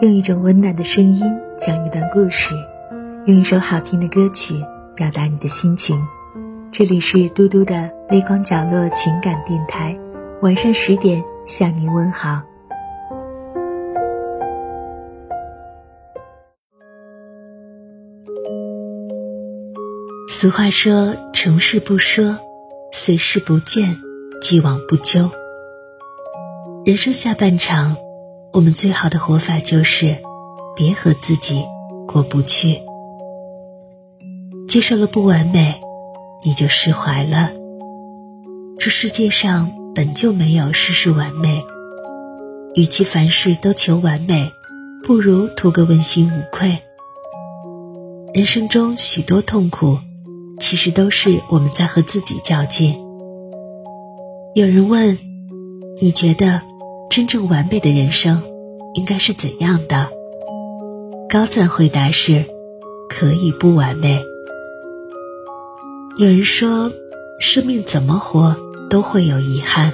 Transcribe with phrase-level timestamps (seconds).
[0.00, 1.22] 用一种温暖的声音
[1.58, 2.54] 讲一段故事，
[3.26, 4.54] 用一首好听的歌曲
[4.94, 6.02] 表达你的心情。
[6.72, 9.98] 这里是嘟嘟的微光角落情感电台，
[10.40, 12.40] 晚上十点向您问好。
[20.30, 22.38] 俗话说：“成事不说，
[22.92, 23.96] 随事不见，
[24.40, 25.30] 既往不咎。”
[26.86, 27.96] 人生下半场，
[28.52, 30.18] 我们最好的活法就是
[30.76, 31.64] 别和自己
[32.06, 32.80] 过不去。
[34.68, 35.80] 接受了不完美，
[36.44, 37.50] 你就释怀了。
[38.78, 41.60] 这世界上本就没有事事完美，
[42.76, 44.52] 与其凡事都求完美，
[45.02, 46.78] 不如图个问心无愧。
[48.32, 49.98] 人生中许多痛苦。
[50.58, 52.96] 其实都是我们在和自己较劲。
[54.54, 55.18] 有人问
[56.00, 56.62] ：“你觉得
[57.10, 58.42] 真正完美的人生
[58.94, 60.08] 应该是怎样的？”
[61.28, 62.44] 高赞回答是
[63.08, 64.22] ：“可以不完美。”
[66.18, 66.92] 有人说
[67.40, 68.56] ：“生命怎么活
[68.88, 69.92] 都会有遗憾，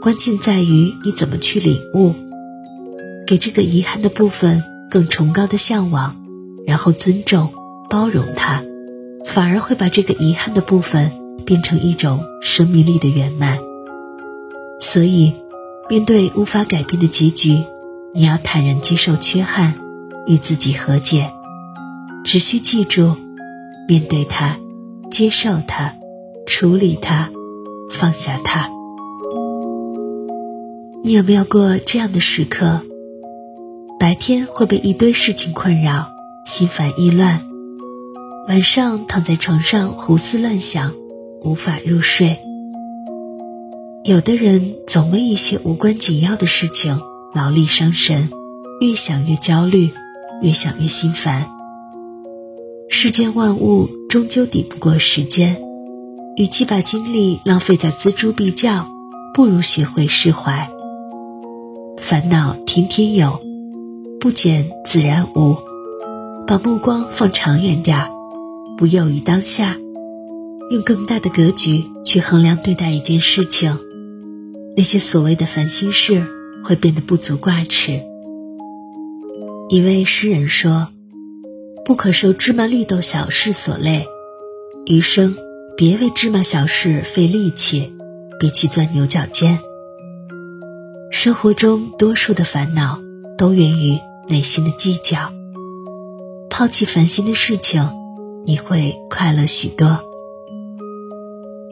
[0.00, 2.14] 关键在于你怎么去领悟，
[3.26, 6.16] 给这个遗憾的部分更崇高的向往，
[6.66, 7.52] 然后尊重、
[7.90, 8.62] 包容它。”
[9.26, 11.10] 反而会把这个遗憾的部分
[11.44, 13.58] 变成一种生命力的圆满。
[14.80, 15.34] 所以，
[15.88, 17.64] 面对无法改变的结局，
[18.12, 19.74] 你要坦然接受缺憾，
[20.26, 21.30] 与自己和解。
[22.24, 23.14] 只需记住，
[23.86, 24.58] 面对它，
[25.12, 25.94] 接受它，
[26.44, 27.30] 处理它，
[27.88, 28.68] 放下它。
[31.04, 32.80] 你有没有过这样的时刻？
[34.00, 36.08] 白天会被一堆事情困扰，
[36.44, 37.42] 心烦意乱。
[38.48, 40.92] 晚上躺在床上胡思乱想，
[41.42, 42.40] 无法入睡。
[44.06, 47.00] 有的人总为一些无关紧要的事情
[47.34, 48.30] 劳力伤神，
[48.80, 49.90] 越想越焦虑，
[50.40, 51.50] 越想越心烦。
[52.88, 55.60] 世间万物终究抵不过时间，
[56.36, 58.86] 与其把精力浪费在锱铢必较，
[59.34, 60.70] 不如学会释怀。
[61.98, 63.40] 烦恼天天有，
[64.20, 65.56] 不减自然无。
[66.46, 68.08] 把目光放长远点儿。
[68.78, 69.76] 不囿于当下，
[70.70, 73.76] 用更大的格局去衡量对待一件事情，
[74.76, 76.26] 那些所谓的烦心事
[76.62, 78.02] 会变得不足挂齿。
[79.68, 80.88] 一位诗人说
[81.84, 84.06] ：“不可受芝麻绿豆小事所累，
[84.84, 85.34] 余生
[85.76, 87.92] 别为芝麻小事费力气，
[88.38, 89.58] 别去钻牛角尖。”
[91.10, 93.00] 生活中多数的烦恼
[93.38, 93.98] 都源于
[94.28, 95.32] 内心的计较，
[96.50, 97.90] 抛弃烦心的事情。
[98.44, 100.00] 你会快乐许多。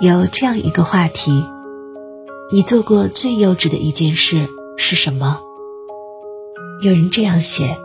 [0.00, 1.42] 有这样一个话题：
[2.50, 4.48] 你做过最幼稚的一件事
[4.78, 5.38] 是什么？
[6.82, 7.78] 有人这样写：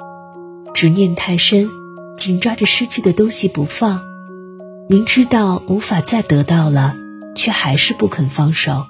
[0.74, 1.70] 执念太深，
[2.16, 4.00] 紧抓着失去的东西不放，
[4.88, 6.96] 明知道无法再得到了，
[7.36, 8.86] 却还是不肯放手，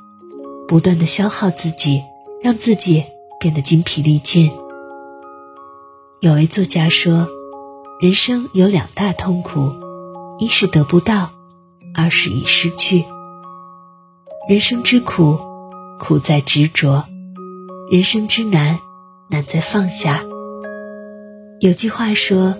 [0.68, 2.04] 不断的消耗自己，
[2.44, 3.04] 让自己
[3.40, 4.52] 变得精疲力尽。
[6.20, 7.28] 有位作家说。
[8.02, 9.72] 人生有两大痛苦，
[10.38, 11.32] 一是得不到，
[11.96, 13.06] 二是已失去。
[14.50, 15.40] 人生之苦，
[16.04, 17.06] 苦在执着；
[17.90, 18.78] 人生之难，
[19.30, 20.22] 难在放下。
[21.62, 22.58] 有句话说：“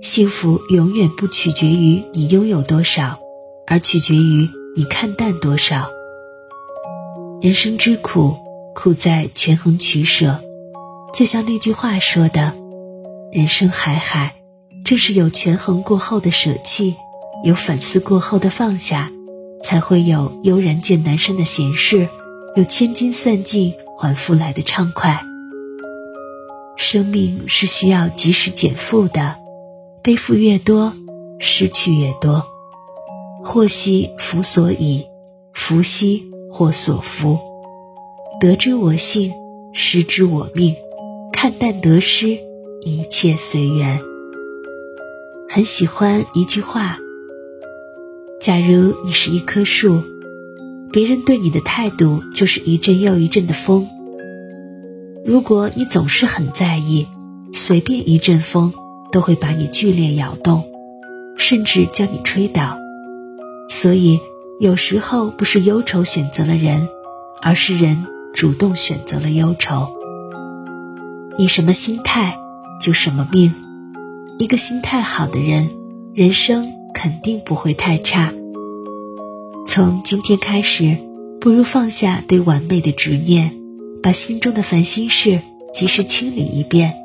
[0.00, 3.18] 幸福永远不取决于你拥有多少，
[3.66, 5.88] 而取决于你看淡多少。”
[7.42, 8.36] 人生之苦，
[8.72, 10.38] 苦在权衡取舍。
[11.12, 12.54] 就像那句话说的
[13.34, 14.36] ：“人生海海。”
[14.86, 16.94] 正是有权衡过后的舍弃，
[17.44, 19.10] 有反思过后的放下，
[19.64, 22.08] 才会有悠然见南山的闲适，
[22.60, 25.24] 有千金散尽还复来的畅快。
[26.76, 29.36] 生命是需要及时减负的，
[30.02, 30.92] 背负越多，
[31.38, 32.44] 失去越多。
[33.42, 35.06] 祸兮福所倚，
[35.54, 37.38] 福兮祸所伏。
[38.42, 39.32] 得之我幸，
[39.72, 40.76] 失之我命。
[41.32, 42.36] 看淡得失，
[42.82, 44.02] 一切随缘。
[45.48, 46.98] 很喜欢一句话：
[48.38, 50.02] 假如你是一棵树，
[50.92, 53.88] 别人对你的态度就是一阵又一阵的风。
[55.24, 57.06] 如果你总是很在意，
[57.52, 58.72] 随便一阵风
[59.12, 60.64] 都会把你剧烈摇动，
[61.36, 62.76] 甚至将你吹倒。
[63.68, 64.18] 所以，
[64.58, 66.88] 有时候不是忧愁选择了人，
[67.40, 68.04] 而是人
[68.34, 69.88] 主动选择了忧愁。
[71.38, 72.36] 你什么心态，
[72.80, 73.54] 就什么命。
[74.38, 75.70] 一个心态好的人，
[76.14, 78.32] 人生肯定不会太差。
[79.72, 80.98] 从今天开始，
[81.40, 83.54] 不如放下对完美的执念，
[84.02, 86.96] 把心中的烦心事及时清理一遍，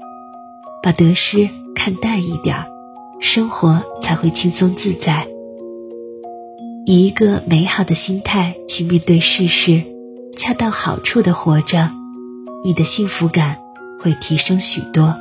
[0.82, 2.66] 把得失看淡一点，
[3.20, 5.28] 生活才会轻松自在。
[6.88, 9.84] 以一个美好的心态去面对世事，
[10.36, 11.92] 恰到好处的活着，
[12.64, 13.60] 你的幸福感
[14.00, 15.16] 会提升许多。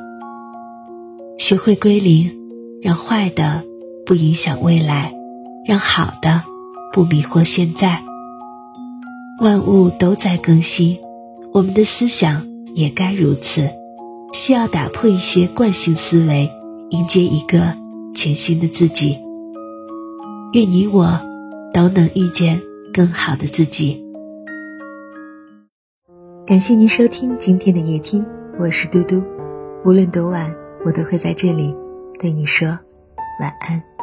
[1.39, 2.33] 学会归零，
[2.81, 3.65] 让坏的
[4.07, 5.13] 不影响未来，
[5.67, 6.43] 让好的
[6.95, 8.01] 不迷惑现在。
[9.43, 10.99] 万物都在更新，
[11.53, 13.69] 我们的思想也该如此，
[14.33, 16.49] 需要打破一些惯性思维，
[16.91, 17.77] 迎接一个
[18.15, 19.19] 全新的自己。
[20.53, 21.21] 愿你我。
[21.75, 22.63] 都能遇见
[22.93, 24.01] 更好的自己。
[26.47, 28.25] 感谢您收听今天的夜听，
[28.61, 29.21] 我是嘟嘟。
[29.85, 30.55] 无论多晚，
[30.85, 31.75] 我都会在这里
[32.21, 32.69] 对你说
[33.41, 33.94] 晚安。